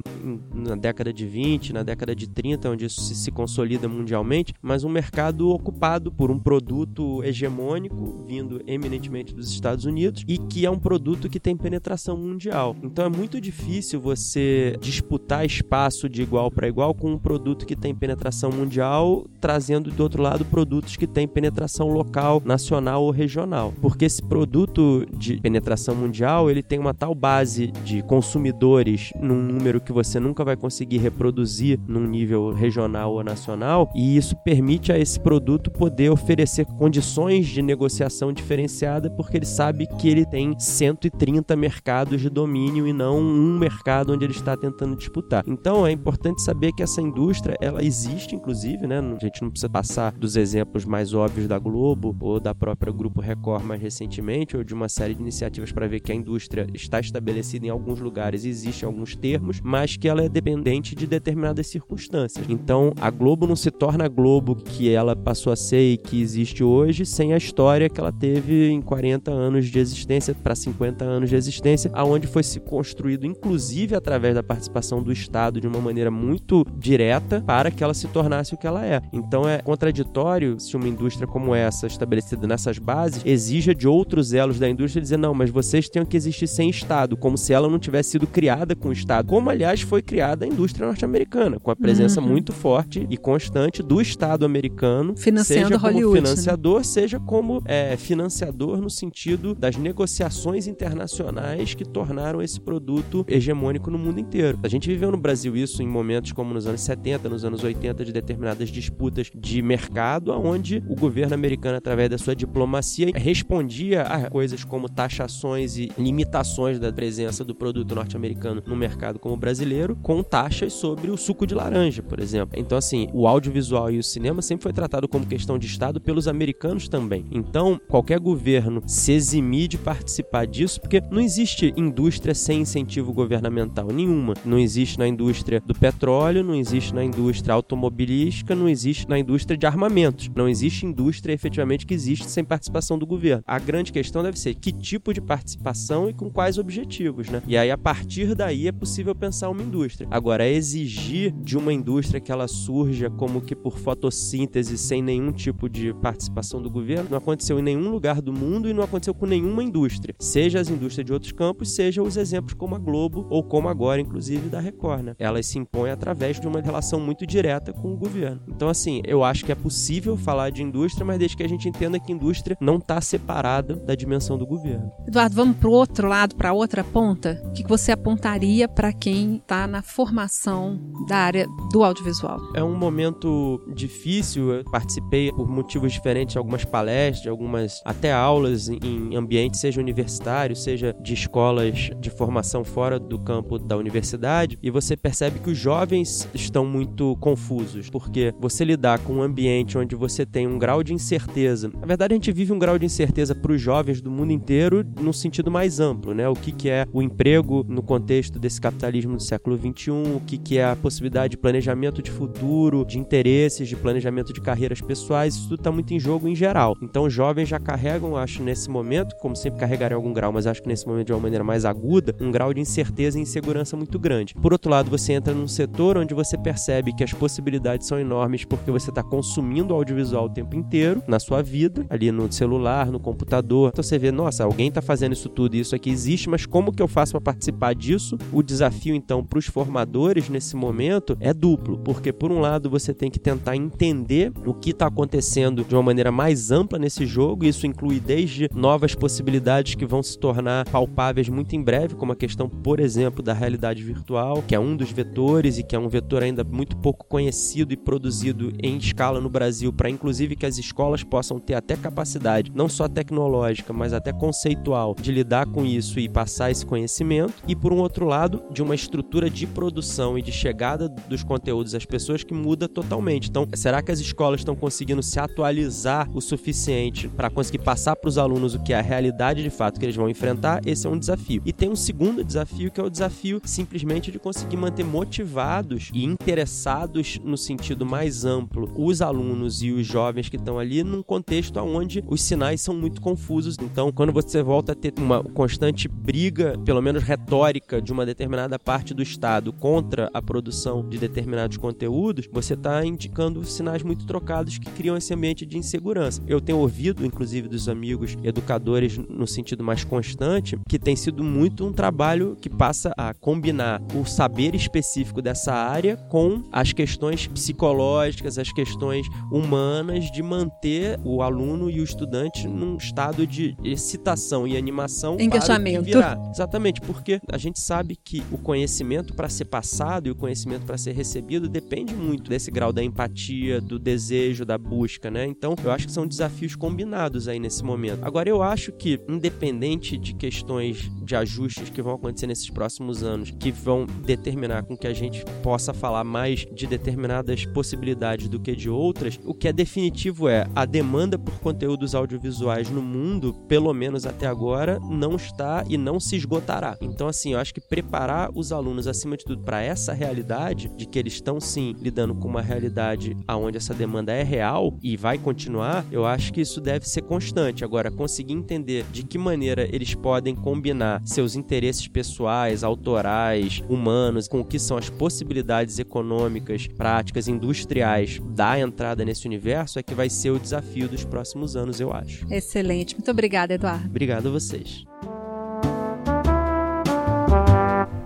na 0.53 0.75
década 0.75 1.13
de 1.13 1.25
20, 1.25 1.73
na 1.73 1.83
década 1.83 2.15
de 2.15 2.27
30, 2.27 2.69
onde 2.69 2.85
isso 2.85 3.01
se 3.01 3.31
consolida 3.31 3.87
mundialmente, 3.87 4.53
mas 4.61 4.83
um 4.83 4.89
mercado 4.97 5.51
ocupado 5.51 6.11
por 6.11 6.31
um 6.31 6.39
produto 6.39 7.23
hegemônico 7.23 8.23
vindo 8.25 8.59
eminentemente 8.65 9.31
dos 9.31 9.51
Estados 9.51 9.85
Unidos 9.85 10.23
e 10.27 10.39
que 10.39 10.65
é 10.65 10.71
um 10.71 10.79
produto 10.79 11.29
que 11.29 11.39
tem 11.39 11.55
penetração 11.55 12.17
mundial. 12.17 12.75
Então 12.81 13.05
é 13.05 13.09
muito 13.09 13.39
difícil 13.39 14.01
você 14.01 14.75
disputar 14.81 15.45
espaço 15.45 16.09
de 16.09 16.23
igual 16.23 16.49
para 16.49 16.67
igual 16.67 16.95
com 16.95 17.11
um 17.11 17.17
produto 17.19 17.63
que 17.63 17.75
tem 17.75 17.93
penetração 17.93 18.49
mundial, 18.49 19.27
trazendo 19.39 19.91
do 19.91 20.01
outro 20.01 20.23
lado 20.23 20.43
produtos 20.45 20.97
que 20.97 21.05
têm 21.05 21.27
penetração 21.27 21.89
local, 21.89 22.41
nacional 22.43 23.03
ou 23.03 23.11
regional. 23.11 23.71
Porque 23.79 24.05
esse 24.05 24.23
produto 24.23 25.05
de 25.15 25.39
penetração 25.39 25.93
mundial, 25.93 26.49
ele 26.49 26.63
tem 26.63 26.79
uma 26.79 26.93
tal 26.95 27.13
base 27.13 27.67
de 27.67 28.01
consumidores 28.01 29.11
num 29.21 29.43
número 29.43 29.79
que 29.79 29.93
você 29.93 30.19
nunca 30.19 30.43
vai 30.43 30.55
conseguir 30.55 30.97
reproduzir 30.97 31.79
num 31.87 32.07
nível 32.07 32.51
regional 32.51 33.13
ou 33.13 33.23
nacional, 33.23 33.91
e 33.93 34.17
isso 34.17 34.35
permite 34.37 34.86
permite 34.87 34.91
a 34.91 34.97
esse 34.97 35.19
produto 35.19 35.69
poder 35.69 36.09
oferecer 36.09 36.65
condições 36.65 37.47
de 37.47 37.61
negociação 37.61 38.31
diferenciada, 38.31 39.09
porque 39.09 39.37
ele 39.37 39.45
sabe 39.45 39.87
que 39.99 40.07
ele 40.07 40.25
tem 40.25 40.57
130 40.57 41.55
mercados 41.55 42.21
de 42.21 42.29
domínio 42.29 42.87
e 42.87 42.93
não 42.93 43.19
um 43.19 43.57
mercado 43.57 44.13
onde 44.13 44.25
ele 44.25 44.33
está 44.33 44.55
tentando 44.55 44.95
disputar. 44.95 45.43
Então 45.47 45.85
é 45.85 45.91
importante 45.91 46.41
saber 46.41 46.71
que 46.73 46.83
essa 46.83 47.01
indústria 47.01 47.55
ela 47.61 47.83
existe, 47.83 48.35
inclusive, 48.35 48.87
né? 48.87 48.99
A 48.99 49.25
gente 49.25 49.41
não 49.41 49.49
precisa 49.49 49.69
passar 49.69 50.11
dos 50.13 50.35
exemplos 50.35 50.85
mais 50.85 51.13
óbvios 51.13 51.47
da 51.47 51.59
Globo 51.59 52.15
ou 52.19 52.39
da 52.39 52.53
própria 52.55 52.91
Grupo 52.91 53.21
Record 53.21 53.63
mais 53.63 53.81
recentemente, 53.81 54.55
ou 54.55 54.63
de 54.63 54.73
uma 54.73 54.89
série 54.89 55.13
de 55.13 55.21
iniciativas 55.21 55.71
para 55.71 55.87
ver 55.87 55.99
que 55.99 56.11
a 56.11 56.15
indústria 56.15 56.67
está 56.73 56.99
estabelecida 56.99 57.65
em 57.65 57.69
alguns 57.69 57.99
lugares, 57.99 58.45
existem 58.45 58.87
alguns 58.87 59.15
termos, 59.15 59.59
mas 59.61 59.97
que 59.97 60.07
ela 60.07 60.23
é 60.23 60.29
dependente 60.29 60.95
de 60.95 61.07
determinadas 61.07 61.67
circunstâncias. 61.67 62.45
Então 62.49 62.93
a 62.99 63.09
Globo 63.09 63.47
não 63.47 63.55
se 63.55 63.71
torna 63.71 64.07
Globo 64.07 64.55
que 64.77 64.93
ela 64.93 65.15
passou 65.15 65.51
a 65.51 65.55
ser 65.55 65.93
e 65.93 65.97
que 65.97 66.21
existe 66.21 66.63
hoje 66.63 67.03
sem 67.03 67.33
a 67.33 67.37
história 67.37 67.89
que 67.89 67.99
ela 67.99 68.11
teve 68.11 68.69
em 68.69 68.79
40 68.79 69.31
anos 69.31 69.65
de 69.65 69.79
existência 69.79 70.35
para 70.35 70.53
50 70.53 71.03
anos 71.03 71.31
de 71.31 71.35
existência, 71.35 71.89
aonde 71.95 72.27
foi 72.27 72.43
se 72.43 72.59
construído 72.59 73.25
inclusive 73.25 73.95
através 73.95 74.35
da 74.35 74.43
participação 74.43 75.01
do 75.01 75.11
Estado 75.11 75.59
de 75.59 75.67
uma 75.67 75.79
maneira 75.81 76.11
muito 76.11 76.63
direta 76.77 77.41
para 77.41 77.71
que 77.71 77.83
ela 77.83 77.95
se 77.95 78.07
tornasse 78.09 78.53
o 78.53 78.57
que 78.57 78.67
ela 78.67 78.85
é. 78.85 79.01
Então 79.11 79.49
é 79.49 79.63
contraditório 79.63 80.59
se 80.59 80.77
uma 80.77 80.87
indústria 80.87 81.27
como 81.27 81.55
essa, 81.55 81.87
estabelecida 81.87 82.45
nessas 82.45 82.77
bases, 82.77 83.23
exija 83.25 83.73
de 83.73 83.87
outros 83.87 84.31
elos 84.31 84.59
da 84.59 84.69
indústria 84.69 85.01
dizer 85.01 85.17
não, 85.17 85.33
mas 85.33 85.49
vocês 85.49 85.89
têm 85.89 86.05
que 86.05 86.15
existir 86.15 86.45
sem 86.45 86.69
Estado, 86.69 87.17
como 87.17 87.35
se 87.35 87.51
ela 87.51 87.67
não 87.67 87.79
tivesse 87.79 88.11
sido 88.11 88.27
criada 88.27 88.75
com 88.75 88.89
o 88.89 88.93
Estado, 88.93 89.27
como 89.27 89.49
aliás 89.49 89.81
foi 89.81 90.03
criada 90.03 90.45
a 90.45 90.47
indústria 90.47 90.85
norte-americana, 90.85 91.59
com 91.59 91.71
a 91.71 91.75
presença 91.75 92.21
uhum. 92.21 92.27
muito 92.27 92.53
forte 92.53 93.07
e 93.09 93.17
constante 93.17 93.81
do 93.81 93.99
Estado 93.99 94.45
americano, 94.45 94.66
Financiando 95.15 95.67
seja 95.67 95.79
como 95.79 95.93
Hollywood, 95.93 96.21
né? 96.21 96.27
financiador, 96.27 96.77
né? 96.77 96.83
seja 96.83 97.19
como 97.19 97.61
é, 97.65 97.97
financiador 97.97 98.81
no 98.81 98.89
sentido 98.89 99.55
das 99.55 99.75
negociações 99.75 100.67
internacionais 100.67 101.73
que 101.73 101.85
tornaram 101.85 102.41
esse 102.41 102.59
produto 102.59 103.25
hegemônico 103.27 103.89
no 103.89 103.97
mundo 103.97 104.19
inteiro. 104.19 104.59
A 104.63 104.67
gente 104.67 104.87
viveu 104.87 105.11
no 105.11 105.17
Brasil 105.17 105.55
isso 105.55 105.81
em 105.81 105.87
momentos 105.87 106.31
como 106.31 106.53
nos 106.53 106.67
anos 106.67 106.81
70, 106.81 107.29
nos 107.29 107.45
anos 107.45 107.63
80, 107.63 108.05
de 108.05 108.11
determinadas 108.11 108.69
disputas 108.69 109.31
de 109.33 109.61
mercado, 109.61 110.31
onde 110.31 110.83
o 110.87 110.95
governo 110.95 111.33
americano, 111.33 111.77
através 111.77 112.09
da 112.09 112.17
sua 112.17 112.35
diplomacia, 112.35 113.11
respondia 113.15 114.03
a 114.03 114.29
coisas 114.29 114.63
como 114.63 114.89
taxações 114.89 115.77
e 115.77 115.91
limitações 115.97 116.79
da 116.79 116.91
presença 116.91 117.43
do 117.43 117.53
produto 117.53 117.93
norte-americano 117.93 118.63
no 118.65 118.75
mercado 118.75 119.19
como 119.19 119.35
brasileiro, 119.37 119.95
com 119.97 120.23
taxas 120.23 120.73
sobre 120.73 121.11
o 121.11 121.17
suco 121.17 121.45
de 121.45 121.53
laranja, 121.53 122.01
por 122.01 122.19
exemplo. 122.19 122.57
Então, 122.59 122.77
assim, 122.77 123.07
o 123.13 123.27
audiovisual 123.27 123.91
e 123.91 123.99
o 123.99 124.03
cinema 124.03 124.41
sempre 124.41 124.56
foi 124.63 124.73
tratado 124.73 125.07
como 125.07 125.25
questão 125.25 125.57
de 125.57 125.67
Estado 125.67 125.99
pelos 125.99 126.27
americanos 126.27 126.87
também. 126.87 127.25
Então, 127.31 127.79
qualquer 127.87 128.19
governo 128.19 128.81
se 128.85 129.11
eximir 129.11 129.67
de 129.67 129.77
participar 129.77 130.45
disso, 130.45 130.79
porque 130.81 131.01
não 131.11 131.21
existe 131.21 131.73
indústria 131.75 132.33
sem 132.33 132.61
incentivo 132.61 133.13
governamental 133.13 133.87
nenhuma. 133.87 134.33
Não 134.45 134.57
existe 134.59 134.97
na 134.97 135.07
indústria 135.07 135.61
do 135.65 135.73
petróleo, 135.73 136.43
não 136.43 136.55
existe 136.55 136.93
na 136.93 137.03
indústria 137.03 137.53
automobilística, 137.53 138.55
não 138.55 138.67
existe 138.67 139.07
na 139.07 139.19
indústria 139.19 139.57
de 139.57 139.65
armamentos. 139.65 140.29
Não 140.35 140.47
existe 140.47 140.85
indústria 140.85 141.33
efetivamente 141.33 141.85
que 141.85 141.93
existe 141.93 142.29
sem 142.29 142.43
participação 142.43 142.97
do 142.97 143.05
governo. 143.05 143.43
A 143.45 143.59
grande 143.59 143.91
questão 143.91 144.23
deve 144.23 144.39
ser 144.39 144.55
que 144.55 144.71
tipo 144.71 145.13
de 145.13 145.21
participação 145.21 146.09
e 146.09 146.13
com 146.13 146.29
quais 146.29 146.57
objetivos, 146.57 147.29
né? 147.29 147.41
E 147.47 147.57
aí, 147.57 147.71
a 147.71 147.77
partir 147.77 148.35
daí, 148.35 148.67
é 148.67 148.71
possível 148.71 149.13
pensar 149.13 149.49
uma 149.49 149.61
indústria. 149.61 150.07
Agora, 150.11 150.47
exigir 150.47 151.33
de 151.43 151.57
uma 151.57 151.73
indústria 151.73 152.19
que 152.19 152.31
ela 152.31 152.47
surja 152.47 153.09
como 153.09 153.41
que 153.41 153.55
por 153.55 153.77
fotossíntese, 153.77 154.46
sem 154.77 155.01
nenhum 155.01 155.31
tipo 155.31 155.69
de 155.69 155.93
participação 155.95 156.61
do 156.61 156.69
governo, 156.69 157.09
não 157.11 157.17
aconteceu 157.17 157.59
em 157.59 157.61
nenhum 157.61 157.89
lugar 157.89 158.21
do 158.21 158.33
mundo 158.33 158.69
e 158.69 158.73
não 158.73 158.83
aconteceu 158.83 159.13
com 159.13 159.25
nenhuma 159.25 159.63
indústria. 159.63 160.15
Seja 160.19 160.59
as 160.59 160.69
indústrias 160.69 161.05
de 161.05 161.13
outros 161.13 161.31
campos, 161.31 161.75
seja 161.75 162.01
os 162.01 162.17
exemplos 162.17 162.53
como 162.53 162.75
a 162.75 162.79
Globo 162.79 163.27
ou 163.29 163.43
como 163.43 163.69
agora, 163.69 164.01
inclusive, 164.01 164.49
da 164.49 164.59
Record, 164.59 165.03
né? 165.03 165.15
Elas 165.19 165.45
se 165.45 165.59
impõem 165.59 165.91
através 165.91 166.39
de 166.39 166.47
uma 166.47 166.61
relação 166.61 166.99
muito 166.99 167.25
direta 167.25 167.73
com 167.73 167.93
o 167.93 167.97
governo. 167.97 168.41
Então, 168.47 168.69
assim, 168.69 169.01
eu 169.05 169.23
acho 169.23 169.45
que 169.45 169.51
é 169.51 169.55
possível 169.55 170.17
falar 170.17 170.49
de 170.49 170.63
indústria, 170.63 171.05
mas 171.05 171.19
desde 171.19 171.37
que 171.37 171.43
a 171.43 171.49
gente 171.49 171.67
entenda 171.67 171.99
que 171.99 172.11
indústria 172.11 172.57
não 172.59 172.77
está 172.77 172.99
separada 173.01 173.75
da 173.75 173.95
dimensão 173.95 174.37
do 174.37 174.45
governo. 174.45 174.91
Eduardo, 175.07 175.35
vamos 175.35 175.57
para 175.57 175.69
o 175.69 175.71
outro 175.71 176.07
lado, 176.07 176.35
para 176.35 176.53
outra 176.53 176.83
ponta? 176.83 177.41
O 177.45 177.51
que 177.51 177.67
você 177.67 177.91
apontaria 177.91 178.67
para 178.67 178.93
quem 178.93 179.37
está 179.37 179.67
na 179.67 179.81
formação 179.81 180.79
da 181.07 181.17
área 181.17 181.47
do 181.71 181.83
audiovisual? 181.83 182.39
É 182.55 182.63
um 182.63 182.75
momento 182.75 183.61
difícil. 183.73 184.36
Eu 184.39 184.63
participei 184.65 185.31
por 185.31 185.47
motivos 185.47 185.91
diferentes 185.91 186.33
de 186.33 186.37
algumas 186.37 186.63
palestras, 186.63 187.27
algumas 187.27 187.81
até 187.83 188.11
aulas 188.11 188.69
em 188.69 189.15
ambientes, 189.15 189.59
seja 189.59 189.81
universitário, 189.81 190.55
seja 190.55 190.95
de 191.01 191.13
escolas 191.13 191.89
de 191.99 192.09
formação 192.09 192.63
fora 192.63 192.99
do 192.99 193.17
campo 193.17 193.57
da 193.57 193.75
universidade, 193.77 194.57
e 194.61 194.69
você 194.69 194.95
percebe 194.95 195.39
que 195.39 195.49
os 195.49 195.57
jovens 195.57 196.27
estão 196.33 196.65
muito 196.65 197.15
confusos, 197.17 197.89
porque 197.89 198.33
você 198.39 198.63
lidar 198.63 198.99
com 198.99 199.13
um 199.13 199.21
ambiente 199.21 199.77
onde 199.77 199.95
você 199.95 200.25
tem 200.25 200.47
um 200.47 200.57
grau 200.57 200.83
de 200.83 200.93
incerteza. 200.93 201.71
Na 201.79 201.87
verdade, 201.87 202.13
a 202.13 202.15
gente 202.15 202.31
vive 202.31 202.53
um 202.53 202.59
grau 202.59 202.77
de 202.77 202.85
incerteza 202.85 203.33
para 203.33 203.51
os 203.51 203.61
jovens 203.61 204.01
do 204.01 204.11
mundo 204.11 204.31
inteiro 204.31 204.85
no 204.99 205.13
sentido 205.13 205.49
mais 205.49 205.79
amplo, 205.79 206.13
né? 206.13 206.27
O 206.27 206.33
que, 206.33 206.51
que 206.51 206.69
é 206.69 206.85
o 206.91 207.01
emprego 207.01 207.65
no 207.67 207.81
contexto 207.81 208.39
desse 208.39 208.59
capitalismo 208.59 209.15
do 209.15 209.23
século 209.23 209.57
XXI, 209.57 209.91
o 209.91 210.21
que, 210.25 210.37
que 210.37 210.57
é 210.57 210.65
a 210.65 210.75
possibilidade 210.75 211.31
de 211.31 211.37
planejamento 211.37 212.01
de 212.01 212.11
futuro, 212.11 212.85
de 212.85 212.99
interesses, 212.99 213.67
de 213.67 213.75
planejamento 213.75 214.16
de 214.25 214.41
carreiras 214.41 214.81
pessoais, 214.81 215.35
isso 215.35 215.49
tudo 215.49 215.59
está 215.59 215.71
muito 215.71 215.93
em 215.93 215.99
jogo 215.99 216.27
em 216.27 216.35
geral. 216.35 216.75
Então, 216.81 217.03
os 217.03 217.13
jovens 217.13 217.47
já 217.47 217.59
carregam, 217.59 218.15
acho, 218.15 218.43
nesse 218.43 218.69
momento, 218.69 219.15
como 219.17 219.35
sempre 219.35 219.59
carregarem 219.59 219.95
algum 219.95 220.13
grau, 220.13 220.31
mas 220.31 220.47
acho 220.47 220.61
que 220.61 220.67
nesse 220.67 220.87
momento 220.87 221.07
de 221.07 221.13
uma 221.13 221.19
maneira 221.19 221.43
mais 221.43 221.65
aguda, 221.65 222.15
um 222.19 222.31
grau 222.31 222.53
de 222.53 222.59
incerteza 222.59 223.17
e 223.17 223.21
insegurança 223.21 223.75
muito 223.75 223.97
grande. 223.99 224.33
Por 224.35 224.51
outro 224.51 224.69
lado, 224.69 224.89
você 224.89 225.13
entra 225.13 225.33
num 225.33 225.47
setor 225.47 225.97
onde 225.97 226.13
você 226.13 226.37
percebe 226.37 226.93
que 226.93 227.03
as 227.03 227.13
possibilidades 227.13 227.87
são 227.87 227.99
enormes 227.99 228.45
porque 228.45 228.71
você 228.71 228.89
está 228.89 229.03
consumindo 229.03 229.73
audiovisual 229.73 230.25
o 230.25 230.29
tempo 230.29 230.55
inteiro 230.55 231.03
na 231.07 231.19
sua 231.19 231.41
vida, 231.41 231.85
ali 231.89 232.11
no 232.11 232.31
celular, 232.31 232.91
no 232.91 232.99
computador. 232.99 233.69
Então 233.69 233.83
você 233.83 233.97
vê, 233.97 234.11
nossa, 234.11 234.43
alguém 234.43 234.67
está 234.67 234.81
fazendo 234.81 235.13
isso 235.13 235.29
tudo, 235.29 235.55
isso 235.55 235.75
aqui 235.75 235.89
existe, 235.89 236.29
mas 236.29 236.45
como 236.45 236.71
que 236.71 236.81
eu 236.81 236.87
faço 236.87 237.13
para 237.13 237.21
participar 237.21 237.75
disso? 237.75 238.17
O 238.31 238.41
desafio, 238.41 238.95
então, 238.95 239.23
para 239.23 239.39
os 239.39 239.45
formadores 239.45 240.29
nesse 240.29 240.55
momento 240.55 241.17
é 241.19 241.33
duplo, 241.33 241.77
porque 241.79 242.11
por 242.11 242.31
um 242.31 242.39
lado 242.39 242.69
você 242.69 242.93
tem 242.93 243.09
que 243.09 243.19
tentar 243.19 243.55
entender 243.55 244.06
o 244.45 244.53
que 244.53 244.71
está 244.71 244.87
acontecendo 244.87 245.63
de 245.63 245.75
uma 245.75 245.83
maneira 245.83 246.11
mais 246.11 246.51
ampla 246.51 246.79
nesse 246.79 247.05
jogo, 247.05 247.45
isso 247.45 247.67
inclui 247.67 247.99
desde 247.99 248.49
novas 248.53 248.95
possibilidades 248.95 249.75
que 249.75 249.85
vão 249.85 250.01
se 250.01 250.17
tornar 250.17 250.69
palpáveis 250.69 251.29
muito 251.29 251.55
em 251.55 251.61
breve, 251.61 251.95
como 251.95 252.11
a 252.11 252.15
questão, 252.15 252.47
por 252.47 252.79
exemplo, 252.79 253.21
da 253.21 253.33
realidade 253.33 253.83
virtual, 253.83 254.43
que 254.47 254.55
é 254.55 254.59
um 254.59 254.75
dos 254.75 254.91
vetores 254.91 255.57
e 255.57 255.63
que 255.63 255.75
é 255.75 255.79
um 255.79 255.89
vetor 255.89 256.23
ainda 256.23 256.43
muito 256.43 256.77
pouco 256.77 257.05
conhecido 257.05 257.73
e 257.73 257.77
produzido 257.77 258.53
em 258.61 258.77
escala 258.77 259.19
no 259.19 259.29
Brasil, 259.29 259.73
para 259.73 259.89
inclusive 259.89 260.35
que 260.35 260.45
as 260.45 260.57
escolas 260.57 261.03
possam 261.03 261.39
ter 261.39 261.55
até 261.55 261.75
capacidade, 261.75 262.51
não 262.53 262.69
só 262.69 262.87
tecnológica, 262.87 263.73
mas 263.73 263.93
até 263.93 264.13
conceitual, 264.13 264.95
de 264.99 265.11
lidar 265.11 265.47
com 265.47 265.65
isso 265.65 265.99
e 265.99 266.07
passar 266.07 266.51
esse 266.51 266.65
conhecimento, 266.65 267.33
e 267.47 267.55
por 267.55 267.73
um 267.73 267.77
outro 267.77 268.05
lado, 268.05 268.43
de 268.51 268.61
uma 268.61 268.75
estrutura 268.75 269.29
de 269.29 269.45
produção 269.45 270.17
e 270.17 270.21
de 270.21 270.31
chegada 270.31 270.87
dos 270.87 271.23
conteúdos 271.23 271.75
às 271.75 271.85
pessoas 271.85 272.23
que 272.23 272.33
muda 272.33 272.67
totalmente. 272.67 273.29
Então, 273.29 273.47
será 273.53 273.81
que 273.81 273.91
as 273.91 273.96
escolas 273.99 274.41
estão 274.41 274.55
conseguindo 274.55 275.01
se 275.03 275.19
atualizar 275.19 276.09
o 276.13 276.21
suficiente 276.21 277.07
para 277.07 277.29
conseguir 277.29 277.59
passar 277.59 277.95
para 277.95 278.09
os 278.09 278.17
alunos 278.17 278.55
o 278.55 278.59
que 278.59 278.73
é 278.73 278.79
a 278.79 278.81
realidade 278.81 279.43
de 279.43 279.49
fato 279.49 279.79
que 279.79 279.85
eles 279.85 279.95
vão 279.95 280.09
enfrentar? 280.09 280.61
Esse 280.65 280.87
é 280.87 280.89
um 280.89 280.97
desafio. 280.97 281.41
E 281.45 281.53
tem 281.53 281.69
um 281.69 281.75
segundo 281.75 282.23
desafio 282.23 282.71
que 282.71 282.79
é 282.79 282.83
o 282.83 282.89
desafio 282.89 283.41
simplesmente 283.43 284.11
de 284.11 284.19
conseguir 284.19 284.57
manter 284.57 284.83
motivados 284.83 285.89
e 285.93 286.03
interessados 286.03 287.19
no 287.23 287.37
sentido 287.37 287.85
mais 287.85 288.25
amplo 288.25 288.71
os 288.75 289.01
alunos 289.01 289.61
e 289.61 289.71
os 289.71 289.85
jovens 289.85 290.29
que 290.29 290.35
estão 290.35 290.59
ali 290.59 290.83
num 290.83 291.01
contexto 291.01 291.57
onde 291.57 292.03
os 292.07 292.21
sinais 292.21 292.61
são 292.61 292.75
muito 292.75 293.01
confusos. 293.01 293.57
Então, 293.61 293.91
quando 293.91 294.11
você 294.11 294.41
volta 294.43 294.71
a 294.71 294.75
ter 294.75 294.93
uma 294.97 295.23
constante 295.23 295.87
briga, 295.87 296.57
pelo 296.65 296.81
menos 296.81 297.03
retórica, 297.03 297.81
de 297.81 297.91
uma 297.91 298.05
determinada 298.05 298.59
parte 298.59 298.93
do 298.93 299.01
Estado 299.01 299.51
contra 299.53 300.09
a 300.13 300.21
produção 300.21 300.87
de 300.87 300.97
determinados 300.97 301.57
conteúdos, 301.57 302.27
você 302.31 302.53
está 302.53 302.85
indicando 302.85 303.43
sinais 303.45 303.83
muito 303.87 304.05
trocados 304.05 304.57
que 304.57 304.69
criam 304.71 304.97
esse 304.97 305.13
ambiente 305.13 305.45
de 305.45 305.57
insegurança. 305.57 306.21
Eu 306.27 306.41
tenho 306.41 306.59
ouvido, 306.59 307.05
inclusive, 307.05 307.47
dos 307.47 307.69
amigos 307.69 308.17
educadores 308.23 308.97
no 308.97 309.25
sentido 309.25 309.63
mais 309.63 309.83
constante, 309.83 310.57
que 310.67 310.77
tem 310.77 310.95
sido 310.95 311.23
muito 311.23 311.65
um 311.65 311.71
trabalho 311.71 312.37
que 312.39 312.49
passa 312.49 312.93
a 312.97 313.13
combinar 313.13 313.81
o 313.95 314.05
saber 314.05 314.53
específico 314.53 315.21
dessa 315.21 315.53
área 315.53 315.95
com 316.09 316.43
as 316.51 316.73
questões 316.73 317.27
psicológicas, 317.27 318.37
as 318.37 318.51
questões 318.51 319.07
humanas 319.31 320.11
de 320.11 320.21
manter 320.21 320.99
o 321.03 321.21
aluno 321.21 321.69
e 321.69 321.79
o 321.79 321.83
estudante 321.83 322.47
num 322.47 322.75
estado 322.77 323.25
de 323.25 323.55
excitação 323.63 324.47
e 324.47 324.57
animação 324.57 325.17
Engajamento. 325.19 325.85
virar. 325.85 326.19
Exatamente, 326.31 326.81
porque 326.81 327.19
a 327.31 327.37
gente 327.37 327.59
sabe 327.59 327.95
que 327.95 328.21
o 328.31 328.37
conhecimento 328.37 329.13
para 329.13 329.29
ser 329.29 329.45
passado 329.45 330.07
e 330.07 330.11
o 330.11 330.15
conhecimento 330.15 330.65
para 330.65 330.77
ser 330.77 330.93
recebido 330.93 331.47
depende 331.47 331.93
muito 331.93 332.29
desse 332.29 332.51
grau 332.51 332.73
da 332.73 332.83
empatia, 332.83 333.61
do 333.61 333.76
do 333.77 333.83
desejo, 333.83 334.43
da 334.43 334.57
busca, 334.57 335.09
né? 335.11 335.25
Então, 335.25 335.55
eu 335.63 335.71
acho 335.71 335.85
que 335.85 335.91
são 335.91 336.07
desafios 336.07 336.55
combinados 336.55 337.27
aí 337.27 337.39
nesse 337.39 337.63
momento. 337.63 338.03
Agora, 338.03 338.27
eu 338.27 338.41
acho 338.41 338.71
que, 338.71 338.99
independente 339.07 339.97
de 339.97 340.13
questões 340.13 340.89
de 341.03 341.15
ajustes 341.15 341.69
que 341.69 341.81
vão 341.81 341.93
acontecer 341.93 342.27
nesses 342.27 342.49
próximos 342.49 343.03
anos, 343.03 343.31
que 343.31 343.51
vão 343.51 343.85
determinar 343.85 344.63
com 344.63 344.75
que 344.75 344.87
a 344.87 344.93
gente 344.93 345.23
possa 345.43 345.73
falar 345.73 346.03
mais 346.03 346.45
de 346.53 346.65
determinadas 346.67 347.45
possibilidades 347.45 348.27
do 348.27 348.39
que 348.39 348.55
de 348.55 348.69
outras, 348.69 349.19
o 349.23 349.33
que 349.33 349.47
é 349.47 349.53
definitivo 349.53 350.27
é 350.27 350.47
a 350.55 350.65
demanda 350.65 351.17
por 351.17 351.39
conteúdos 351.39 351.93
audiovisuais 351.93 352.69
no 352.69 352.81
mundo, 352.81 353.33
pelo 353.47 353.73
menos 353.73 354.05
até 354.05 354.25
agora, 354.27 354.79
não 354.79 355.15
está 355.15 355.63
e 355.69 355.77
não 355.77 355.99
se 355.99 356.15
esgotará. 356.15 356.77
Então, 356.81 357.07
assim, 357.07 357.33
eu 357.33 357.39
acho 357.39 357.53
que 357.53 357.61
preparar 357.61 358.29
os 358.33 358.51
alunos, 358.51 358.87
acima 358.87 359.15
de 359.15 359.23
tudo, 359.23 359.43
para 359.43 359.61
essa 359.61 359.93
realidade, 359.93 360.69
de 360.75 360.85
que 360.85 360.97
eles 360.97 361.13
estão 361.13 361.39
sim 361.39 361.75
lidando 361.79 362.15
com 362.15 362.27
uma 362.27 362.41
realidade 362.41 363.15
onde 363.29 363.57
essa 363.67 363.73
demanda 363.73 364.13
é 364.13 364.23
real 364.23 364.77
e 364.81 364.95
vai 364.95 365.17
continuar, 365.17 365.85
eu 365.91 366.05
acho 366.05 366.31
que 366.31 366.39
isso 366.39 366.61
deve 366.61 366.87
ser 366.87 367.01
constante. 367.01 367.65
Agora, 367.65 367.91
conseguir 367.91 368.33
entender 368.33 368.85
de 368.91 369.03
que 369.03 369.17
maneira 369.17 369.67
eles 369.73 369.93
podem 369.93 370.33
combinar 370.33 371.01
seus 371.03 371.35
interesses 371.35 371.85
pessoais, 371.87 372.63
autorais, 372.63 373.61
humanos, 373.67 374.27
com 374.27 374.39
o 374.39 374.45
que 374.45 374.57
são 374.57 374.77
as 374.77 374.89
possibilidades 374.89 375.79
econômicas, 375.79 376.65
práticas, 376.67 377.27
industriais 377.27 378.21
da 378.29 378.57
entrada 378.57 379.03
nesse 379.03 379.27
universo, 379.27 379.79
é 379.79 379.83
que 379.83 379.93
vai 379.93 380.09
ser 380.09 380.31
o 380.31 380.39
desafio 380.39 380.87
dos 380.87 381.03
próximos 381.03 381.57
anos, 381.57 381.81
eu 381.81 381.91
acho. 381.91 382.25
Excelente. 382.31 382.95
Muito 382.95 383.11
obrigada, 383.11 383.53
Eduardo. 383.53 383.85
Obrigado 383.85 384.27
a 384.27 384.31
vocês. 384.31 384.85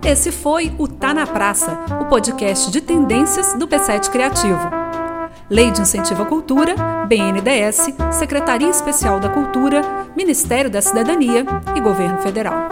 Esse 0.04 0.32
foi 0.32 0.74
o 0.76 0.88
Tá 0.88 1.14
na 1.14 1.26
Praça, 1.26 1.78
o 2.00 2.06
podcast 2.06 2.72
de 2.72 2.80
tendências 2.80 3.54
do 3.54 3.68
P7 3.68 4.10
Criativo. 4.10 4.81
Lei 5.52 5.70
de 5.70 5.82
Incentivo 5.82 6.22
à 6.22 6.24
Cultura, 6.24 6.74
BNDES, 7.06 7.94
Secretaria 8.10 8.70
Especial 8.70 9.20
da 9.20 9.28
Cultura, 9.28 9.82
Ministério 10.16 10.70
da 10.70 10.80
Cidadania 10.80 11.44
e 11.76 11.80
Governo 11.82 12.16
Federal. 12.22 12.71